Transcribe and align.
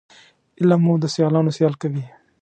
علم 0.59 0.81
مو 0.85 0.93
د 1.03 1.05
سیالانو 1.13 1.55
سیال 1.57 1.73
کوي 1.81 2.03